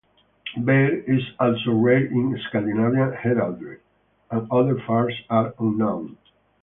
[0.57, 3.81] "Vair" is also rare in Scandinavian heraldry,
[4.31, 6.17] and other furs are unknown.